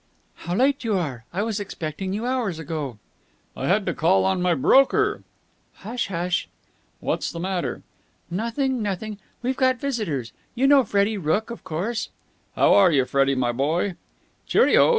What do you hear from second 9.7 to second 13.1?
visitors. You know Freddie Rooke, of course?" "How are you,